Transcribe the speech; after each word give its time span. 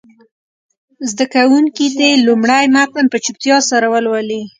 زده 1.11 1.25
کوونکي 1.33 1.85
دې 1.99 2.11
لومړی 2.27 2.65
متن 2.75 3.05
په 3.13 3.17
چوپتیا 3.23 3.57
سره 3.69 3.85
ولولي. 3.93 4.41